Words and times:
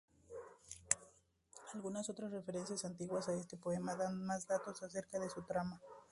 Algunas 1.75 2.09
otras 2.09 2.31
referencias 2.31 2.85
antiguas 2.85 3.29
a 3.29 3.35
este 3.35 3.55
poema 3.55 3.95
dan 3.95 4.25
más 4.25 4.47
datos 4.47 4.81
acerca 4.81 5.19
de 5.19 5.29
su 5.29 5.43
trama. 5.43 5.79